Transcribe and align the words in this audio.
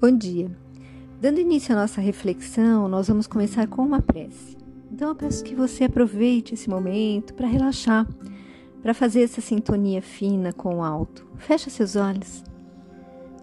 Bom 0.00 0.16
dia. 0.16 0.48
Dando 1.20 1.40
início 1.40 1.74
à 1.74 1.80
nossa 1.80 2.00
reflexão, 2.00 2.86
nós 2.86 3.08
vamos 3.08 3.26
começar 3.26 3.66
com 3.66 3.82
uma 3.82 4.00
prece. 4.00 4.56
Então 4.92 5.08
eu 5.08 5.14
peço 5.16 5.42
que 5.42 5.56
você 5.56 5.82
aproveite 5.82 6.54
esse 6.54 6.70
momento 6.70 7.34
para 7.34 7.48
relaxar, 7.48 8.06
para 8.80 8.94
fazer 8.94 9.22
essa 9.22 9.40
sintonia 9.40 10.00
fina 10.00 10.52
com 10.52 10.76
o 10.76 10.84
alto. 10.84 11.26
Fecha 11.38 11.68
seus 11.68 11.96
olhos. 11.96 12.44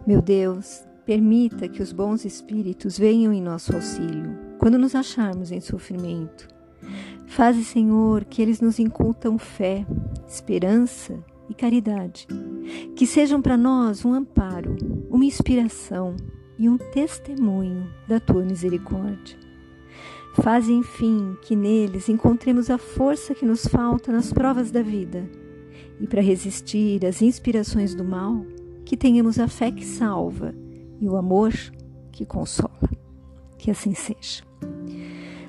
Meu 0.07 0.21
Deus, 0.21 0.81
permita 1.05 1.67
que 1.67 1.83
os 1.83 1.91
bons 1.91 2.23
espíritos 2.23 2.97
venham 2.97 3.33
em 3.33 3.41
nosso 3.41 3.75
auxílio 3.75 4.37
quando 4.57 4.79
nos 4.79 4.95
acharmos 4.95 5.51
em 5.51 5.59
sofrimento. 5.59 6.47
Faze, 7.25 7.65
Senhor, 7.65 8.23
que 8.23 8.41
eles 8.41 8.61
nos 8.61 8.79
incultam 8.79 9.37
fé, 9.37 9.85
esperança 10.25 11.21
e 11.49 11.53
caridade. 11.53 12.25
Que 12.95 13.05
sejam 13.05 13.41
para 13.41 13.57
nós 13.57 14.05
um 14.05 14.13
amparo, 14.13 14.77
uma 15.09 15.25
inspiração 15.25 16.15
e 16.57 16.69
um 16.69 16.77
testemunho 16.77 17.91
da 18.07 18.19
tua 18.19 18.43
misericórdia. 18.43 19.37
Faze, 20.35 20.73
enfim, 20.73 21.37
que 21.41 21.55
neles 21.55 22.09
encontremos 22.09 22.69
a 22.69 22.77
força 22.77 23.33
que 23.33 23.45
nos 23.45 23.65
falta 23.65 24.11
nas 24.11 24.33
provas 24.33 24.69
da 24.69 24.81
vida 24.81 25.29
e 25.99 26.07
para 26.07 26.21
resistir 26.21 27.05
às 27.05 27.21
inspirações 27.21 27.95
do 27.95 28.03
mal, 28.03 28.45
que 28.83 28.97
tenhamos 28.97 29.39
a 29.39 29.47
fé 29.47 29.71
que 29.71 29.85
salva 29.85 30.53
e 30.99 31.07
o 31.07 31.15
amor 31.15 31.53
que 32.11 32.25
consola. 32.25 32.89
Que 33.57 33.71
assim 33.71 33.93
seja. 33.93 34.44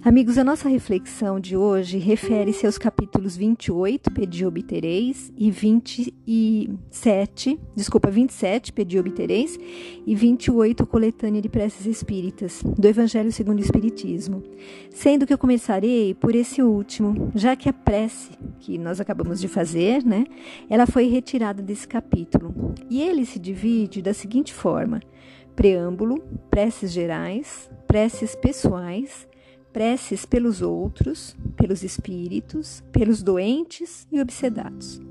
Amigos, 0.06 0.38
a 0.38 0.44
nossa 0.44 0.68
reflexão 0.68 1.40
de 1.40 1.56
hoje 1.56 1.98
refere-se 1.98 2.64
aos 2.64 2.78
capítulos 2.78 3.36
28, 3.36 4.08
Pedi 4.12 4.46
obtereis, 4.46 5.32
e 5.36 5.50
27, 5.50 7.58
desculpa, 7.74 8.08
27, 8.08 8.72
Pedi 8.72 9.00
obtereis, 9.00 9.58
e 10.06 10.14
28, 10.14 10.86
Coletânea 10.86 11.42
de 11.42 11.48
Preces 11.48 11.86
Espíritas, 11.86 12.62
do 12.62 12.86
Evangelho 12.86 13.32
segundo 13.32 13.58
o 13.58 13.62
Espiritismo. 13.62 14.44
Sendo 14.90 15.26
que 15.26 15.32
eu 15.32 15.38
começarei 15.38 16.14
por 16.14 16.36
esse 16.36 16.62
último, 16.62 17.32
já 17.34 17.56
que 17.56 17.68
a 17.68 17.72
prece 17.72 18.30
que 18.60 18.78
nós 18.78 19.00
acabamos 19.00 19.40
de 19.40 19.48
fazer, 19.48 20.04
né, 20.04 20.24
ela 20.70 20.86
foi 20.86 21.08
retirada 21.08 21.60
desse 21.60 21.88
capítulo. 21.88 22.76
E 22.88 23.02
ele 23.02 23.26
se 23.26 23.40
divide 23.40 24.00
da 24.00 24.14
seguinte 24.14 24.54
forma: 24.54 25.00
preâmbulo, 25.56 26.22
preces 26.48 26.92
gerais, 26.92 27.68
preces 27.88 28.36
pessoais, 28.36 29.26
preces 29.76 30.24
pelos 30.24 30.62
outros, 30.62 31.36
pelos 31.54 31.82
espíritos, 31.82 32.82
pelos 32.90 33.22
doentes 33.22 34.08
e 34.10 34.18
obsedados. 34.18 35.02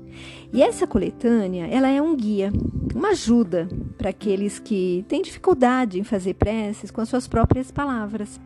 E 0.52 0.60
essa 0.60 0.88
coletânea, 0.88 1.68
ela 1.68 1.88
é 1.88 2.02
um 2.02 2.16
guia, 2.16 2.52
uma 2.92 3.10
ajuda 3.10 3.68
para 3.96 4.10
aqueles 4.10 4.58
que 4.58 5.04
têm 5.06 5.22
dificuldade 5.22 6.00
em 6.00 6.02
fazer 6.02 6.34
preces 6.34 6.90
com 6.90 7.00
as 7.00 7.08
suas 7.08 7.28
próprias 7.28 7.70
palavras. 7.70 8.40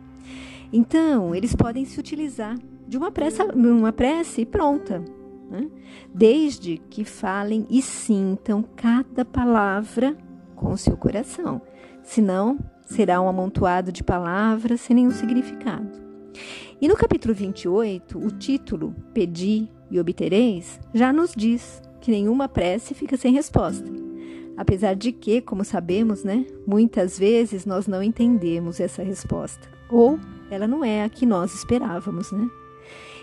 Então, 0.71 1.33
eles 1.33 1.55
podem 1.55 1.85
se 1.85 1.99
utilizar 1.99 2.55
de 2.87 2.99
uma 2.99 3.11
prece, 3.11 3.41
uma 3.41 3.91
prece 3.91 4.45
pronta, 4.45 5.03
né? 5.49 5.67
desde 6.13 6.77
que 6.77 7.03
falem 7.03 7.65
e 7.67 7.81
sintam 7.81 8.63
cada 8.75 9.25
palavra 9.25 10.15
com 10.55 10.71
o 10.71 10.77
seu 10.77 10.95
coração. 10.95 11.63
Senão, 12.03 12.59
será 12.85 13.19
um 13.19 13.27
amontoado 13.27 13.91
de 13.91 14.03
palavras 14.03 14.81
sem 14.81 14.95
nenhum 14.95 15.09
significado. 15.09 16.10
E 16.79 16.87
no 16.87 16.95
capítulo 16.95 17.33
28, 17.33 18.17
o 18.17 18.31
título 18.31 18.95
Pedi 19.13 19.69
e 19.89 19.99
obtereis 19.99 20.79
já 20.93 21.11
nos 21.11 21.33
diz 21.35 21.81
que 21.99 22.11
nenhuma 22.11 22.49
prece 22.49 22.93
fica 22.93 23.17
sem 23.17 23.33
resposta. 23.33 23.85
Apesar 24.57 24.95
de 24.95 25.11
que, 25.11 25.41
como 25.41 25.63
sabemos, 25.63 26.23
né, 26.23 26.45
muitas 26.67 27.17
vezes 27.17 27.65
nós 27.65 27.87
não 27.87 28.01
entendemos 28.01 28.79
essa 28.79 29.03
resposta, 29.03 29.69
ou 29.89 30.19
ela 30.49 30.67
não 30.67 30.83
é 30.83 31.03
a 31.03 31.09
que 31.09 31.25
nós 31.25 31.53
esperávamos, 31.53 32.31
né? 32.31 32.49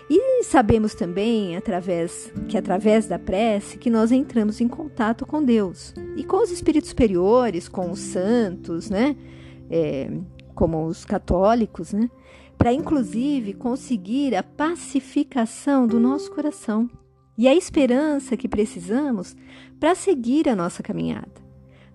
E 0.09 0.43
sabemos 0.43 0.95
também, 0.95 1.55
através 1.55 2.33
que 2.47 2.57
através 2.57 3.05
da 3.05 3.19
prece, 3.19 3.77
que 3.77 3.91
nós 3.91 4.11
entramos 4.11 4.59
em 4.59 4.67
contato 4.67 5.23
com 5.23 5.43
Deus 5.43 5.93
e 6.17 6.23
com 6.23 6.37
os 6.37 6.49
espíritos 6.49 6.89
superiores, 6.89 7.69
com 7.69 7.91
os 7.91 7.99
santos, 7.99 8.89
né? 8.89 9.15
É, 9.69 10.09
como 10.59 10.85
os 10.85 11.05
católicos, 11.05 11.93
né? 11.93 12.09
para 12.57 12.73
inclusive 12.73 13.53
conseguir 13.53 14.35
a 14.35 14.43
pacificação 14.43 15.87
do 15.87 15.97
nosso 15.97 16.29
coração 16.35 16.89
e 17.37 17.47
a 17.47 17.55
esperança 17.55 18.35
que 18.35 18.49
precisamos 18.49 19.37
para 19.79 19.95
seguir 19.95 20.49
a 20.49 20.57
nossa 20.57 20.83
caminhada. 20.83 21.31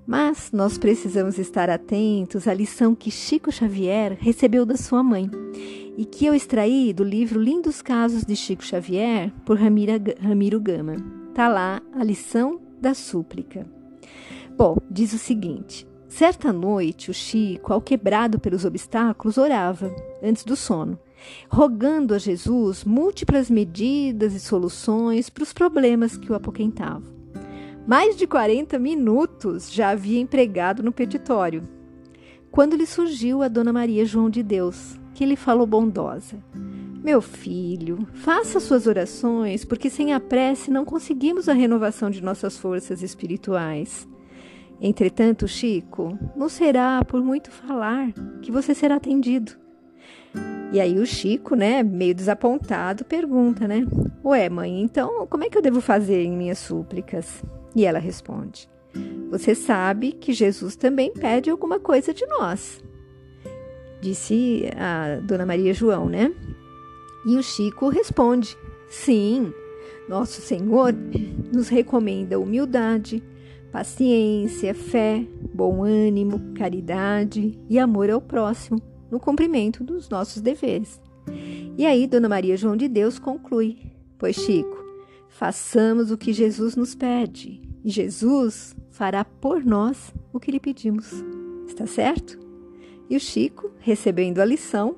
Mas 0.06 0.50
nós 0.50 0.78
precisamos 0.78 1.38
estar 1.38 1.68
atentos 1.68 2.48
à 2.48 2.54
lição 2.54 2.94
que 2.94 3.10
Chico 3.10 3.52
Xavier 3.52 4.16
recebeu 4.18 4.64
da 4.64 4.78
sua 4.78 5.02
mãe 5.02 5.30
e 5.98 6.06
que 6.06 6.24
eu 6.24 6.34
extraí 6.34 6.94
do 6.94 7.04
livro 7.04 7.38
Lindos 7.38 7.82
Casos 7.82 8.24
de 8.24 8.34
Chico 8.34 8.64
Xavier 8.64 9.30
por 9.44 9.58
Ramira, 9.58 10.00
Ramiro 10.22 10.58
Gama. 10.58 10.96
Está 11.28 11.48
lá 11.48 11.82
a 11.92 12.02
lição 12.02 12.62
da 12.80 12.94
súplica. 12.94 13.66
Bom, 14.56 14.78
diz 14.90 15.12
o 15.12 15.18
seguinte: 15.18 15.86
Certa 16.14 16.52
noite, 16.52 17.10
o 17.10 17.12
Chico, 17.12 17.72
ao 17.72 17.80
quebrado 17.80 18.38
pelos 18.38 18.64
obstáculos, 18.64 19.36
orava, 19.36 19.92
antes 20.22 20.44
do 20.44 20.54
sono, 20.54 20.96
rogando 21.48 22.14
a 22.14 22.18
Jesus 22.18 22.84
múltiplas 22.84 23.50
medidas 23.50 24.32
e 24.32 24.38
soluções 24.38 25.28
para 25.28 25.42
os 25.42 25.52
problemas 25.52 26.16
que 26.16 26.30
o 26.30 26.34
apoquentavam. 26.36 27.12
Mais 27.84 28.16
de 28.16 28.28
40 28.28 28.78
minutos 28.78 29.72
já 29.72 29.88
havia 29.90 30.20
empregado 30.20 30.84
no 30.84 30.92
petitório, 30.92 31.68
quando 32.48 32.76
lhe 32.76 32.86
surgiu 32.86 33.42
a 33.42 33.48
Dona 33.48 33.72
Maria 33.72 34.06
João 34.06 34.30
de 34.30 34.44
Deus, 34.44 34.96
que 35.14 35.26
lhe 35.26 35.34
falou 35.34 35.66
bondosa: 35.66 36.36
Meu 37.02 37.20
filho, 37.20 38.06
faça 38.14 38.60
suas 38.60 38.86
orações, 38.86 39.64
porque 39.64 39.90
sem 39.90 40.12
a 40.12 40.20
prece 40.20 40.70
não 40.70 40.84
conseguimos 40.84 41.48
a 41.48 41.52
renovação 41.52 42.08
de 42.08 42.22
nossas 42.22 42.56
forças 42.56 43.02
espirituais. 43.02 44.06
Entretanto, 44.80 45.48
Chico, 45.48 46.18
não 46.36 46.48
será 46.48 47.04
por 47.04 47.22
muito 47.22 47.50
falar 47.50 48.12
que 48.42 48.50
você 48.50 48.74
será 48.74 48.96
atendido. 48.96 49.52
E 50.72 50.80
aí 50.80 50.98
o 50.98 51.06
Chico, 51.06 51.54
né, 51.54 51.82
meio 51.82 52.14
desapontado, 52.14 53.04
pergunta, 53.04 53.68
né? 53.68 53.86
Ué, 54.24 54.48
mãe, 54.48 54.82
então 54.82 55.26
como 55.28 55.44
é 55.44 55.48
que 55.48 55.56
eu 55.56 55.62
devo 55.62 55.80
fazer 55.80 56.24
em 56.24 56.36
minhas 56.36 56.58
súplicas? 56.58 57.42
E 57.76 57.84
ela 57.84 57.98
responde: 57.98 58.68
Você 59.30 59.54
sabe 59.54 60.12
que 60.12 60.32
Jesus 60.32 60.74
também 60.74 61.12
pede 61.12 61.50
alguma 61.50 61.78
coisa 61.78 62.12
de 62.12 62.26
nós. 62.26 62.82
Disse 64.00 64.68
a 64.76 65.20
Dona 65.20 65.46
Maria 65.46 65.72
João, 65.72 66.08
né? 66.08 66.32
E 67.24 67.36
o 67.36 67.42
Chico 67.42 67.88
responde: 67.88 68.56
Sim, 68.88 69.52
nosso 70.08 70.40
Senhor 70.40 70.92
nos 71.52 71.68
recomenda 71.68 72.38
humildade, 72.38 73.22
paciência, 73.74 74.72
fé, 74.72 75.26
bom 75.52 75.82
ânimo, 75.82 76.54
caridade 76.54 77.58
e 77.68 77.76
amor 77.76 78.08
ao 78.08 78.20
próximo 78.20 78.80
no 79.10 79.18
cumprimento 79.18 79.82
dos 79.82 80.08
nossos 80.08 80.40
deveres. 80.40 81.02
E 81.76 81.84
aí, 81.84 82.06
Dona 82.06 82.28
Maria 82.28 82.56
João 82.56 82.76
de 82.76 82.86
Deus 82.86 83.18
conclui: 83.18 83.78
Pois, 84.16 84.36
Chico, 84.36 84.78
façamos 85.28 86.12
o 86.12 86.16
que 86.16 86.32
Jesus 86.32 86.76
nos 86.76 86.94
pede, 86.94 87.60
e 87.84 87.90
Jesus 87.90 88.76
fará 88.92 89.24
por 89.24 89.64
nós 89.64 90.14
o 90.32 90.38
que 90.38 90.52
lhe 90.52 90.60
pedimos. 90.60 91.12
Está 91.66 91.84
certo? 91.84 92.38
E 93.10 93.16
o 93.16 93.20
Chico, 93.20 93.72
recebendo 93.80 94.38
a 94.38 94.44
lição, 94.44 94.94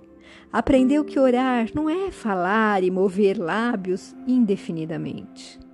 aprendeu 0.52 1.02
que 1.02 1.18
orar 1.18 1.70
não 1.74 1.88
é 1.88 2.10
falar 2.10 2.84
e 2.84 2.90
mover 2.90 3.38
lábios 3.38 4.14
indefinidamente 4.28 5.65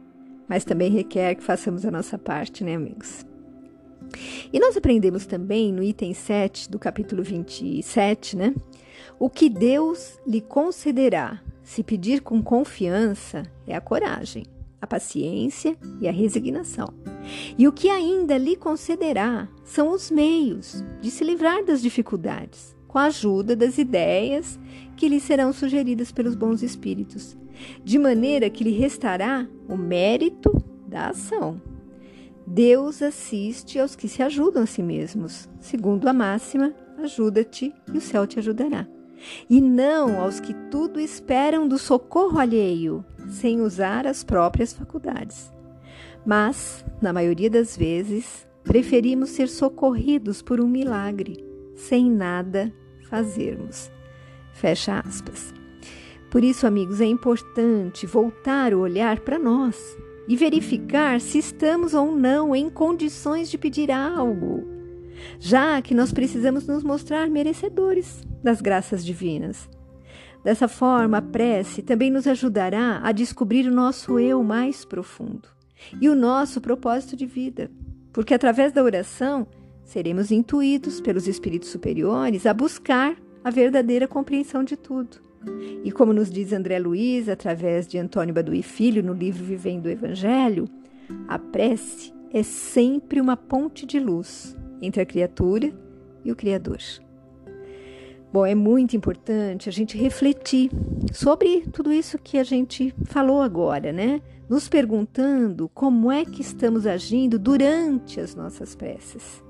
mas 0.49 0.65
também 0.65 0.91
requer 0.91 1.35
que 1.35 1.43
façamos 1.43 1.85
a 1.85 1.91
nossa 1.91 2.19
parte, 2.19 2.65
né, 2.65 2.75
amigos? 2.75 3.25
E 4.53 4.61
nós 4.61 4.77
aprendemos 4.77 5.27
também 5.27 5.73
no 5.73 5.83
item 5.83 6.12
7 6.12 6.71
do 6.71 6.79
capítulo 6.79 7.23
27, 7.23 8.37
né? 8.37 8.55
O 9.19 9.31
que 9.31 9.49
Deus 9.49 10.19
lhe 10.27 10.41
concederá 10.41 11.41
se 11.62 11.83
pedir 11.83 12.21
com 12.21 12.43
confiança 12.43 13.44
é 13.67 13.75
a 13.75 13.81
coragem, 13.81 14.44
a 14.81 14.87
paciência 14.87 15.77
e 16.00 16.09
a 16.09 16.12
resignação. 16.12 16.93
E 17.56 17.67
o 17.69 17.73
que 17.73 17.89
ainda 17.89 18.37
lhe 18.37 18.56
concederá 18.56 19.49
são 19.65 19.93
os 19.93 20.11
meios 20.11 20.85
de 21.00 21.11
se 21.11 21.25
livrar 21.25 21.65
das 21.65 21.81
dificuldades, 21.81 22.77
com 22.89 22.99
a 22.99 23.05
ajuda 23.05 23.55
das 23.55 23.79
ideias 23.79 24.59
que 24.97 25.09
lhe 25.09 25.21
serão 25.21 25.53
sugeridas 25.53 26.12
pelos 26.12 26.35
bons 26.35 26.62
espíritos 26.62 27.37
de 27.83 27.99
maneira 27.99 28.51
que 28.51 28.65
lhe 28.65 28.71
restará 28.71 29.47
o 29.69 29.77
mérito 29.77 30.53
da 30.87 31.09
ação. 31.09 31.61
Deus 32.47 33.03
assiste 33.03 33.79
aos 33.79 33.95
que 33.95 34.09
se 34.09 34.23
ajudam 34.23 34.65
a 34.65 34.67
si 34.67 34.83
mesmos, 34.83 35.49
segundo 35.61 36.09
a 36.09 36.13
máxima: 36.13 36.75
ajuda-te 36.99 37.73
e 37.93 37.99
o 37.99 38.01
céu 38.01 38.27
te 38.27 38.39
ajudará. 38.39 38.87
E 39.49 39.61
não 39.61 40.21
aos 40.21 40.41
que 40.41 40.53
tudo 40.71 40.99
esperam 40.99 41.69
do 41.69 41.79
socorro 41.79 42.39
alheio, 42.39 43.05
sem 43.29 43.61
usar 43.61 44.07
as 44.07 44.25
próprias 44.25 44.73
faculdades. 44.73 45.53
Mas, 46.27 46.85
na 47.01 47.13
maioria 47.13 47.49
das 47.49 47.77
vezes, 47.77 48.47
preferimos 48.65 49.31
ser 49.31 49.49
socorridos 49.49 50.43
por 50.43 50.61
um 50.61 50.69
milagre 50.69 51.53
sem 51.75 52.11
nada 52.11 52.73
fazermos. 53.09 53.91
Fecha 54.53 55.01
aspas. 55.01 55.53
Por 56.32 56.43
isso, 56.43 56.67
amigos, 56.67 56.99
é 57.02 57.05
importante 57.05 58.06
voltar 58.06 58.73
o 58.73 58.81
olhar 58.81 59.20
para 59.20 59.38
nós 59.38 59.76
e 60.26 60.34
verificar 60.34 61.20
se 61.20 61.37
estamos 61.37 61.93
ou 61.93 62.17
não 62.17 62.56
em 62.56 62.70
condições 62.70 63.50
de 63.50 63.58
pedir 63.58 63.90
algo, 63.90 64.67
já 65.38 65.82
que 65.82 65.94
nós 65.94 66.11
precisamos 66.11 66.67
nos 66.67 66.82
mostrar 66.82 67.29
merecedores 67.29 68.25
das 68.43 68.62
graças 68.62 69.05
divinas. 69.05 69.69
Dessa 70.43 70.67
forma, 70.69 71.19
a 71.19 71.23
prece 71.23 71.82
também 71.82 72.11
nos 72.11 72.26
ajudará 72.26 73.02
a 73.05 73.12
descobrir 73.12 73.67
o 73.67 73.75
nosso 73.75 74.19
eu 74.19 74.43
mais 74.43 74.87
profundo 74.87 75.50
e 76.00 76.08
o 76.08 76.14
nosso 76.14 76.62
propósito 76.62 77.14
de 77.14 77.26
vida, 77.26 77.70
porque 78.11 78.32
através 78.32 78.73
da 78.73 78.82
oração 78.82 79.46
seremos 79.84 80.31
intuídos 80.31 80.99
pelos 80.99 81.29
espíritos 81.29 81.69
superiores 81.69 82.46
a 82.46 82.55
buscar 82.55 83.19
a 83.44 83.50
verdadeira 83.50 84.08
compreensão 84.08 84.64
de 84.64 84.79
tudo. 84.79 85.31
E 85.85 85.91
como 85.91 86.12
nos 86.12 86.31
diz 86.31 86.53
André 86.53 86.79
Luiz, 86.79 87.29
através 87.29 87.87
de 87.87 87.99
Antônio 87.99 88.35
Baduí 88.35 88.62
Filho, 88.62 89.03
no 89.03 89.12
livro 89.12 89.44
Vivendo 89.44 89.87
o 89.87 89.91
Evangelho, 89.91 90.69
a 91.29 91.39
prece 91.39 92.12
é 92.33 92.43
sempre 92.43 93.21
uma 93.21 93.37
ponte 93.37 93.85
de 93.85 93.99
luz 93.99 94.56
entre 94.81 95.03
a 95.03 95.06
criatura 95.06 95.73
e 96.25 96.33
o 96.33 96.37
Criador. 96.37 96.79
Bom, 98.33 98.47
é 98.47 98.55
muito 98.55 98.97
importante 98.97 99.69
a 99.69 99.73
gente 99.73 99.99
refletir 99.99 100.71
sobre 101.12 101.67
tudo 101.71 101.93
isso 101.93 102.17
que 102.17 102.39
a 102.39 102.44
gente 102.44 102.94
falou 103.05 103.43
agora, 103.43 103.93
né? 103.93 104.23
Nos 104.49 104.71
perguntando 104.71 105.69
como 105.75 106.11
é 106.11 106.25
que 106.25 106.41
estamos 106.41 106.87
agindo 106.87 107.39
durante 107.39 108.19
as 108.19 108.35
nossas 108.35 108.75
preces. 108.75 109.43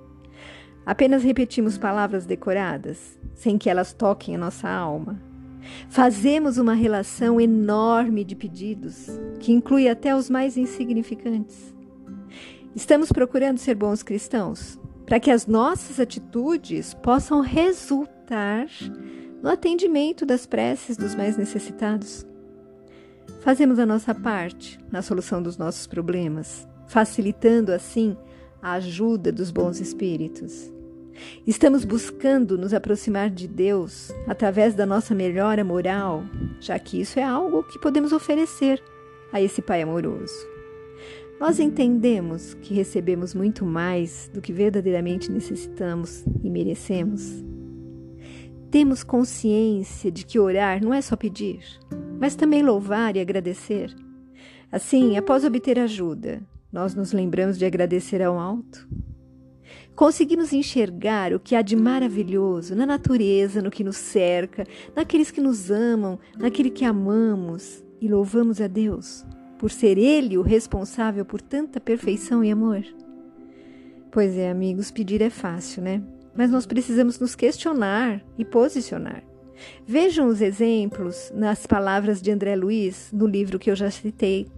Apenas 0.85 1.23
repetimos 1.23 1.79
palavras 1.79 2.27
decoradas, 2.27 3.17
sem 3.35 3.57
que 3.57 3.71
elas 3.71 3.93
toquem 3.93 4.35
a 4.35 4.39
nossa 4.39 4.69
alma. 4.69 5.32
Fazemos 5.89 6.59
uma 6.59 6.75
relação 6.75 7.41
enorme 7.41 8.25
de 8.25 8.35
pedidos, 8.35 9.07
que 9.41 9.53
inclui 9.53 9.89
até 9.89 10.15
os 10.15 10.29
mais 10.31 10.57
insignificantes. 10.57 11.75
Estamos 12.75 13.13
procurando 13.13 13.59
ser 13.59 13.75
bons 13.75 14.03
cristãos, 14.03 14.79
para 15.05 15.21
que 15.21 15.31
as 15.31 15.47
nossas 15.47 16.01
atitudes 16.01 16.95
possam 16.95 17.41
resultar 17.41 18.67
no 19.43 19.51
atendimento 19.51 20.25
das 20.25 20.47
preces 20.47 20.97
dos 20.97 21.15
mais 21.15 21.37
necessitados. 21.37 22.25
Fazemos 23.41 23.79
a 23.79 23.87
nossa 23.87 24.15
parte 24.15 24.79
na 24.91 25.03
solução 25.03 25.43
dos 25.43 25.59
nossos 25.59 25.87
problemas, 25.87 26.67
facilitando 26.87 27.73
assim 27.73 28.17
a 28.63 28.75
ajuda 28.75 29.33
dos 29.33 29.51
bons 29.51 29.81
espíritos. 29.81 30.73
Estamos 31.47 31.85
buscando 31.85 32.57
nos 32.57 32.73
aproximar 32.73 33.31
de 33.31 33.47
Deus 33.47 34.11
através 34.27 34.75
da 34.75 34.87
nossa 34.87 35.15
melhora 35.15 35.65
moral, 35.65 36.25
já 36.61 36.79
que 36.79 37.01
isso 37.01 37.19
é 37.19 37.23
algo 37.23 37.63
que 37.65 37.79
podemos 37.79 38.13
oferecer 38.13 38.83
a 39.33 39.41
esse 39.41 39.61
Pai 39.63 39.83
amoroso. 39.83 40.35
Nós 41.41 41.59
entendemos 41.59 42.55
que 42.55 42.73
recebemos 42.73 43.35
muito 43.35 43.65
mais 43.65 44.31
do 44.33 44.41
que 44.41 44.53
verdadeiramente 44.53 45.31
necessitamos 45.31 46.25
e 46.43 46.49
merecemos. 46.49 47.43
Temos 48.71 49.03
consciência 49.03 50.11
de 50.11 50.25
que 50.25 50.39
orar 50.39 50.83
não 50.83 50.95
é 50.95 51.03
só 51.03 51.17
pedir, 51.17 51.61
mas 52.21 52.37
também 52.37 52.63
louvar 52.63 53.17
e 53.17 53.21
agradecer. 53.21 53.95
Assim, 54.71 55.17
após 55.19 55.45
obter 55.45 55.79
ajuda, 55.79 56.41
nós 56.73 56.95
nos 56.95 57.13
lembramos 57.13 57.59
de 57.59 57.67
agradecer 57.67 58.23
ao 58.23 58.39
alto. 58.39 58.89
Conseguimos 59.95 60.53
enxergar 60.53 61.33
o 61.33 61.41
que 61.41 61.55
há 61.55 61.63
de 61.63 61.77
maravilhoso 61.77 62.75
na 62.75 62.87
natureza, 62.87 63.61
no 63.61 63.71
que 63.71 63.85
nos 63.85 63.97
cerca, 63.97 64.67
naqueles 64.97 65.31
que 65.31 65.41
nos 65.41 65.71
amam, 65.71 66.19
naquele 66.39 66.71
que 66.71 66.85
amamos 66.85 67.85
e 68.01 68.09
louvamos 68.09 68.61
a 68.61 68.67
Deus 68.67 69.25
por 69.63 69.71
ser 69.71 69.97
Ele 69.97 70.37
o 70.37 70.43
responsável 70.43 71.25
por 71.25 71.41
tanta 71.41 71.79
perfeição 71.79 72.43
e 72.43 72.51
amor. 72.51 72.85
Pois 74.11 74.37
é, 74.37 74.51
amigos, 74.51 74.91
pedir 74.91 75.23
é 75.23 75.31
fácil, 75.31 75.85
né? 75.85 76.03
Mas 76.35 76.51
nós 76.51 76.67
precisamos 76.67 77.21
nos 77.21 77.37
questionar 77.37 78.21
e 78.37 78.45
posicionar. 78.45 79.23
Vejam 79.87 80.27
os 80.27 80.41
exemplos 80.41 81.31
nas 81.33 81.65
palavras 81.65 82.21
de 82.21 82.33
André 82.33 82.57
Luiz 82.57 83.09
no 83.13 83.25
livro 83.25 83.57
que 83.57 83.71
eu 83.71 83.77
já 83.77 83.89
citei 83.89 84.49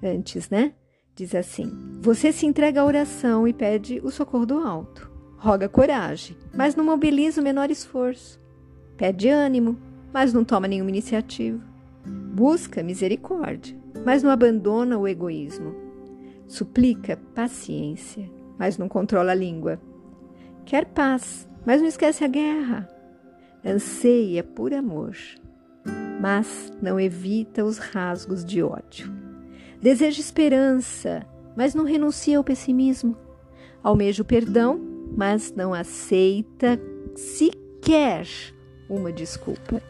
antes, 0.00 0.48
né? 0.50 0.72
Diz 1.16 1.34
assim: 1.34 1.72
Você 2.02 2.30
se 2.30 2.44
entrega 2.44 2.82
à 2.82 2.84
oração 2.84 3.48
e 3.48 3.52
pede 3.54 4.02
o 4.04 4.10
socorro 4.10 4.44
do 4.44 4.58
alto. 4.58 5.10
Roga 5.38 5.66
coragem, 5.66 6.36
mas 6.54 6.76
não 6.76 6.84
mobiliza 6.84 7.40
o 7.40 7.44
menor 7.44 7.70
esforço. 7.70 8.38
Pede 8.98 9.30
ânimo, 9.30 9.78
mas 10.12 10.34
não 10.34 10.44
toma 10.44 10.68
nenhuma 10.68 10.90
iniciativa. 10.90 11.58
Busca 12.04 12.82
misericórdia, 12.82 13.74
mas 14.04 14.22
não 14.22 14.30
abandona 14.30 14.98
o 14.98 15.08
egoísmo. 15.08 15.74
Suplica 16.46 17.18
paciência, 17.34 18.30
mas 18.58 18.76
não 18.76 18.86
controla 18.86 19.32
a 19.32 19.34
língua. 19.34 19.80
Quer 20.66 20.84
paz, 20.84 21.48
mas 21.64 21.80
não 21.80 21.88
esquece 21.88 22.24
a 22.24 22.28
guerra. 22.28 22.88
Anseia 23.64 24.44
por 24.44 24.74
amor, 24.74 25.16
mas 26.20 26.70
não 26.82 27.00
evita 27.00 27.64
os 27.64 27.78
rasgos 27.78 28.44
de 28.44 28.62
ódio. 28.62 29.25
Deseja 29.80 30.20
esperança, 30.20 31.26
mas 31.56 31.74
não 31.74 31.84
renuncia 31.84 32.38
ao 32.38 32.44
pessimismo. 32.44 33.16
Almeja 33.82 34.22
o 34.22 34.26
perdão, 34.26 34.80
mas 35.16 35.52
não 35.54 35.74
aceita 35.74 36.80
sequer 37.14 38.26
uma 38.88 39.12
desculpa. 39.12 39.82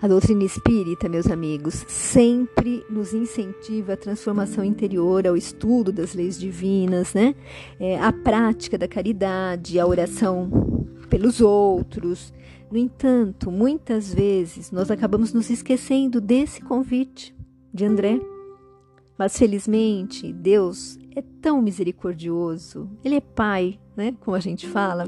A 0.00 0.08
doutrina 0.08 0.44
espírita, 0.44 1.08
meus 1.08 1.26
amigos, 1.26 1.84
sempre 1.88 2.84
nos 2.90 3.14
incentiva 3.14 3.94
a 3.94 3.96
transformação 3.96 4.62
interior, 4.62 5.26
ao 5.26 5.36
estudo 5.36 5.90
das 5.90 6.14
leis 6.14 6.38
divinas, 6.38 7.14
né? 7.14 7.34
É, 7.80 7.98
a 7.98 8.12
prática 8.12 8.76
da 8.76 8.86
caridade, 8.86 9.80
a 9.80 9.86
oração 9.86 10.50
pelos 11.08 11.40
outros. 11.40 12.32
No 12.70 12.76
entanto, 12.76 13.50
muitas 13.50 14.12
vezes 14.12 14.70
nós 14.70 14.90
acabamos 14.90 15.32
nos 15.32 15.50
esquecendo 15.50 16.20
desse 16.20 16.60
convite 16.60 17.35
de 17.76 17.84
André. 17.84 18.20
Mas 19.18 19.38
felizmente, 19.38 20.32
Deus 20.32 20.98
é 21.14 21.22
tão 21.40 21.62
misericordioso, 21.62 22.90
Ele 23.04 23.14
é 23.14 23.20
Pai, 23.20 23.78
né? 23.96 24.14
Como 24.20 24.36
a 24.36 24.40
gente 24.40 24.66
fala, 24.66 25.04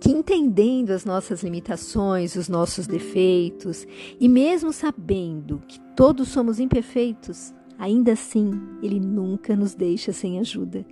que 0.00 0.10
entendendo 0.10 0.90
as 0.90 1.04
nossas 1.04 1.42
limitações, 1.42 2.36
os 2.36 2.48
nossos 2.48 2.86
defeitos, 2.86 3.86
e 4.20 4.28
mesmo 4.28 4.72
sabendo 4.72 5.62
que 5.66 5.80
todos 5.96 6.28
somos 6.28 6.60
imperfeitos, 6.60 7.52
ainda 7.78 8.12
assim 8.12 8.52
Ele 8.82 9.00
nunca 9.00 9.56
nos 9.56 9.74
deixa 9.74 10.12
sem 10.12 10.38
ajuda. 10.38 10.84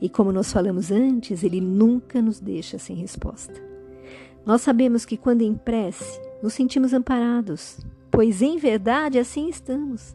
E 0.00 0.08
como 0.08 0.32
nós 0.32 0.52
falamos 0.52 0.90
antes, 0.90 1.44
Ele 1.44 1.60
nunca 1.60 2.20
nos 2.20 2.40
deixa 2.40 2.78
sem 2.78 2.96
resposta. 2.96 3.62
Nós 4.44 4.62
sabemos 4.62 5.04
que 5.04 5.16
quando 5.16 5.42
em 5.42 5.54
prece, 5.54 6.20
nos 6.42 6.54
sentimos 6.54 6.92
amparados, 6.92 7.78
pois 8.10 8.42
em 8.42 8.58
verdade 8.58 9.18
assim 9.18 9.48
estamos. 9.48 10.14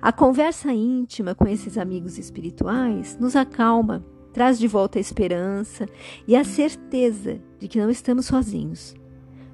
A 0.00 0.12
conversa 0.12 0.72
íntima 0.72 1.34
com 1.34 1.46
esses 1.46 1.78
amigos 1.78 2.18
espirituais 2.18 3.16
nos 3.18 3.34
acalma, 3.36 4.04
traz 4.32 4.58
de 4.58 4.68
volta 4.68 4.98
a 4.98 5.00
esperança 5.00 5.86
e 6.26 6.36
a 6.36 6.44
certeza 6.44 7.40
de 7.58 7.68
que 7.68 7.78
não 7.78 7.90
estamos 7.90 8.26
sozinhos. 8.26 8.94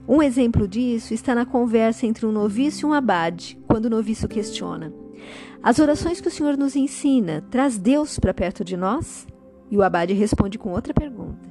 Um 0.09 0.23
exemplo 0.23 0.67
disso 0.67 1.13
está 1.13 1.35
na 1.35 1.45
conversa 1.45 2.07
entre 2.07 2.25
um 2.25 2.33
noviço 2.33 2.87
e 2.87 2.89
um 2.89 2.95
abade, 2.95 3.59
quando 3.67 3.87
o 3.87 3.91
noviço 3.91 4.27
questiona: 4.27 4.93
As 5.63 5.79
orações 5.79 6.21
que 6.21 6.29
o 6.29 6.31
Senhor 6.31 6.57
nos 6.57 6.75
ensina 6.75 7.45
traz 7.51 7.77
Deus 7.77 8.19
para 8.19 8.33
perto 8.33 8.65
de 8.65 8.77
nós? 8.77 9.27
E 9.71 9.77
o 9.77 9.83
abade 9.83 10.15
responde 10.15 10.59
com 10.59 10.73
outra 10.73 10.95
pergunta: 10.95 11.49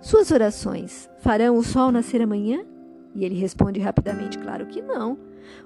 Suas 0.00 0.32
orações 0.32 1.08
farão 1.20 1.56
o 1.56 1.62
sol 1.62 1.92
nascer 1.92 2.20
amanhã? 2.20 2.64
E 3.14 3.24
ele 3.24 3.34
responde 3.34 3.80
rapidamente: 3.80 4.38
Claro 4.38 4.66
que 4.66 4.82
não. 4.82 5.18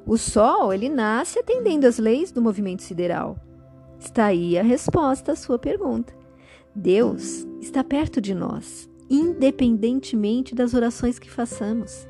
O 0.07 0.17
Sol, 0.17 0.73
ele 0.73 0.88
nasce 0.88 1.38
atendendo 1.38 1.87
às 1.87 1.99
leis 1.99 2.31
do 2.31 2.43
movimento 2.43 2.83
sideral. 2.83 3.37
Está 3.99 4.26
aí 4.26 4.59
a 4.59 4.62
resposta 4.62 5.33
à 5.33 5.37
sua 5.37 5.59
pergunta. 5.59 6.12
Deus 6.75 7.47
está 7.61 7.83
perto 7.83 8.21
de 8.21 8.35
nós, 8.35 8.88
independentemente 9.11 10.55
das 10.55 10.75
orações 10.75 11.19
que 11.19 11.31
façamos. 11.31 12.07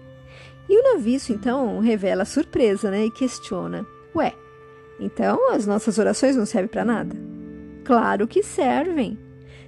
E 0.68 0.78
o 0.78 0.94
noviço, 0.94 1.32
então, 1.32 1.78
revela 1.80 2.24
surpresa 2.24 2.90
né, 2.90 3.06
e 3.06 3.10
questiona: 3.10 3.86
Ué, 4.14 4.34
então 5.00 5.50
as 5.52 5.66
nossas 5.66 5.98
orações 5.98 6.36
não 6.36 6.44
servem 6.44 6.68
para 6.68 6.84
nada? 6.84 7.16
Claro 7.84 8.28
que 8.28 8.42
servem. 8.42 9.18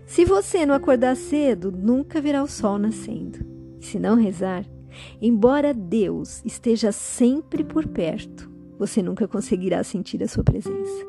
Se 0.04 0.24
você 0.24 0.66
não 0.66 0.74
acordar 0.74 1.16
cedo, 1.16 1.70
nunca 1.70 2.20
verá 2.20 2.42
o 2.42 2.48
sol 2.48 2.78
nascendo. 2.78 3.38
se 3.80 3.98
não 3.98 4.14
rezar, 4.14 4.64
Embora 5.20 5.74
Deus 5.74 6.42
esteja 6.44 6.92
sempre 6.92 7.64
por 7.64 7.86
perto, 7.86 8.50
você 8.78 9.02
nunca 9.02 9.28
conseguirá 9.28 9.82
sentir 9.84 10.22
a 10.22 10.28
sua 10.28 10.42
presença. 10.42 11.06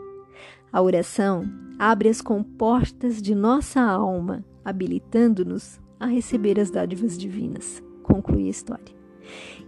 A 0.72 0.82
oração 0.82 1.44
abre 1.78 2.10
as 2.10 2.22
comportas 2.22 3.22
de 3.22 3.34
nossa 3.34 3.82
alma, 3.82 4.46
habilitando-nos 4.64 5.80
a 6.00 6.06
receber 6.06 6.60
as 6.60 6.70
dádivas 6.70 7.18
divinas. 7.18 7.82
Conclui 8.04 8.48
a 8.48 8.50
história. 8.50 8.96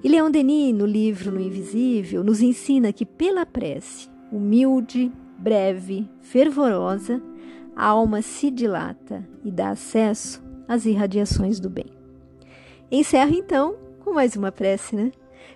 E 0.03 0.09
Leon 0.09 0.31
Denis, 0.31 0.75
no 0.75 0.85
livro 0.85 1.31
No 1.31 1.39
Invisível, 1.39 2.23
nos 2.23 2.41
ensina 2.41 2.91
que 2.91 3.05
pela 3.05 3.45
prece, 3.45 4.09
humilde, 4.31 5.11
breve, 5.37 6.09
fervorosa, 6.21 7.21
a 7.75 7.87
alma 7.87 8.21
se 8.21 8.51
dilata 8.51 9.27
e 9.43 9.51
dá 9.51 9.69
acesso 9.69 10.43
às 10.67 10.85
irradiações 10.85 11.59
do 11.59 11.69
bem. 11.69 11.87
Encerro 12.91 13.33
então 13.33 13.75
mais 14.13 14.35
uma 14.35 14.51
prece, 14.51 14.95
né? 14.95 15.11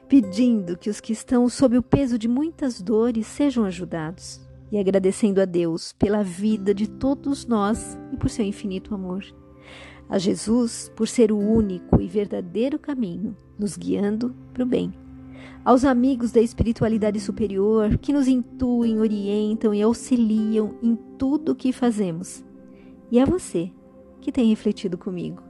Pedindo 0.10 0.78
que 0.78 0.90
os 0.90 1.00
que 1.00 1.14
estão 1.14 1.48
sob 1.48 1.78
o 1.78 1.84
peso 1.84 2.18
de 2.18 2.28
muitas 2.28 2.82
dores 2.82 3.28
sejam 3.28 3.64
ajudados 3.66 4.42
e 4.72 4.78
agradecendo 4.78 5.40
a 5.40 5.46
Deus 5.46 5.94
pela 5.94 6.24
vida 6.24 6.74
de 6.74 6.90
todos 6.90 7.46
nós 7.46 7.98
e 8.12 8.18
por 8.18 8.30
seu 8.30 8.44
infinito 8.44 8.96
amor. 8.96 9.24
A 10.10 10.18
Jesus 10.18 10.92
por 10.96 11.08
ser 11.08 11.32
o 11.32 11.38
único 11.38 12.02
e 12.02 12.08
verdadeiro 12.08 12.80
caminho, 12.80 13.36
nos 13.60 13.78
guiando 13.78 14.36
para 14.54 14.64
o 14.64 14.68
bem. 14.68 14.94
Aos 15.64 15.84
amigos 15.84 16.32
da 16.32 16.42
espiritualidade 16.42 17.20
superior 17.20 17.98
que 17.98 18.14
nos 18.14 18.28
intuem, 18.28 19.00
orientam 19.00 19.74
e 19.74 19.82
auxiliam 19.82 20.76
em 20.82 20.96
tudo 21.18 21.52
o 21.52 21.56
que 21.56 21.72
fazemos. 21.72 22.44
E 23.12 23.20
a 23.20 23.26
você 23.26 23.72
que 24.22 24.32
tem 24.32 24.50
refletido 24.50 24.98
comigo. 24.98 25.44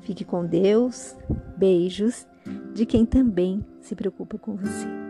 Fique 0.00 0.24
com 0.24 0.46
Deus, 0.46 1.16
beijos 1.56 2.26
de 2.74 2.86
quem 2.86 3.04
também 3.04 3.64
se 3.80 3.94
preocupa 3.94 4.38
com 4.38 4.56
você. 4.56 5.07